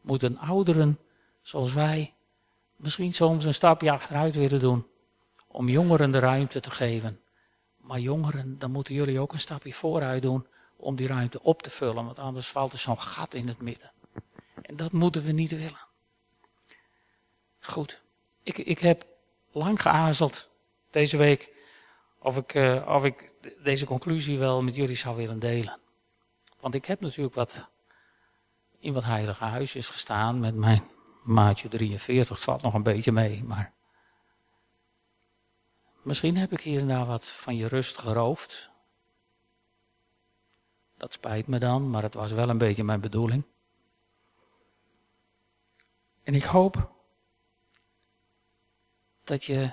[0.00, 0.98] moeten ouderen
[1.42, 2.14] zoals wij
[2.76, 4.86] misschien soms een stapje achteruit willen doen
[5.46, 7.20] om jongeren de ruimte te geven.
[7.82, 11.70] Maar jongeren, dan moeten jullie ook een stapje vooruit doen om die ruimte op te
[11.70, 13.92] vullen, want anders valt er zo'n gat in het midden.
[14.62, 15.86] En dat moeten we niet willen.
[17.60, 18.02] Goed,
[18.42, 19.06] ik, ik heb
[19.52, 20.48] lang geaarzeld
[20.90, 21.50] deze week
[22.18, 25.78] of ik, uh, of ik deze conclusie wel met jullie zou willen delen.
[26.60, 27.68] Want ik heb natuurlijk wat
[28.78, 30.82] in wat heilige huisjes gestaan met mijn
[31.22, 32.36] maatje 43.
[32.36, 33.72] Het valt nog een beetje mee, maar
[36.02, 38.70] misschien heb ik hier en daar wat van je rust geroofd.
[40.96, 43.44] Dat spijt me dan, maar het was wel een beetje mijn bedoeling.
[46.22, 46.90] En ik hoop
[49.24, 49.72] dat je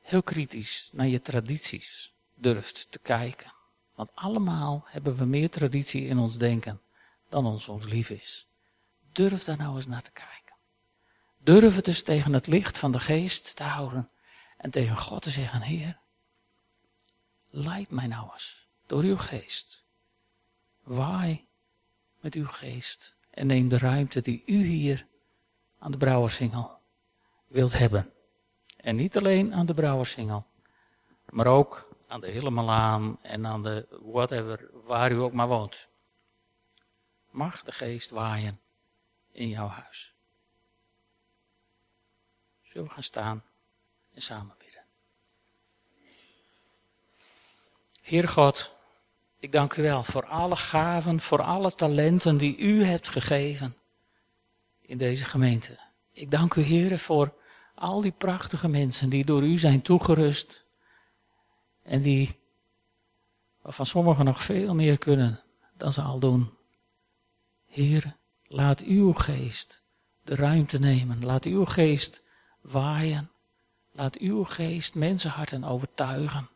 [0.00, 3.52] heel kritisch naar je tradities durft te kijken.
[3.94, 6.80] Want allemaal hebben we meer traditie in ons denken
[7.28, 8.46] dan ons ons lief is.
[9.12, 10.54] Durf daar nou eens naar te kijken.
[11.38, 14.10] Durf het dus tegen het licht van de geest te houden
[14.62, 15.98] en tegen God te zeggen, Heer,
[17.50, 19.84] leid mij nou eens door uw geest.
[20.82, 21.46] Waai
[22.20, 25.06] met uw geest en neem de ruimte die u hier
[25.78, 26.80] aan de Brouwersingel
[27.46, 28.12] wilt hebben.
[28.76, 30.46] En niet alleen aan de Brouwersingel,
[31.28, 35.88] maar ook aan de Hillemelaan en aan de whatever, waar u ook maar woont.
[37.30, 38.60] Mag de geest waaien
[39.30, 40.14] in jouw huis.
[42.62, 43.44] Zullen we gaan staan
[44.14, 44.82] en samen bidden.
[48.02, 48.74] Heer God,
[49.38, 53.76] ik dank u wel voor alle gaven, voor alle talenten die u hebt gegeven
[54.80, 55.78] in deze gemeente.
[56.12, 57.34] Ik dank u, Heer, voor
[57.74, 60.64] al die prachtige mensen die door u zijn toegerust
[61.82, 62.40] en die,
[63.60, 65.42] waarvan sommigen nog veel meer kunnen
[65.76, 66.50] dan ze al doen.
[67.66, 69.82] Heer, laat uw geest
[70.24, 71.24] de ruimte nemen.
[71.24, 72.22] Laat uw geest
[72.60, 73.30] waaien.
[73.92, 76.50] Laat uw geest mensenharten overtuigen.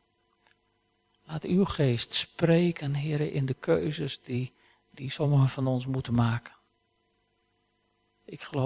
[1.25, 4.55] Laat uw geest spreken, Heer, in de keuzes die,
[4.91, 6.55] die sommigen van ons moeten maken.
[8.25, 8.65] Ik geloof